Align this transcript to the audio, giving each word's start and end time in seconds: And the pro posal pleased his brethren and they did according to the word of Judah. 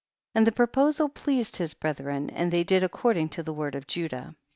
And 0.33 0.47
the 0.47 0.51
pro 0.51 0.65
posal 0.65 1.13
pleased 1.13 1.57
his 1.57 1.75
brethren 1.75 2.31
and 2.31 2.49
they 2.51 2.63
did 2.63 2.81
according 2.81 3.29
to 3.37 3.43
the 3.43 3.53
word 3.53 3.75
of 3.75 3.85
Judah. 3.85 4.33